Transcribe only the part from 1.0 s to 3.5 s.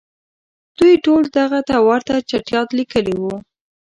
ټولو دغه ته ورته چټیاټ لیکلي وو.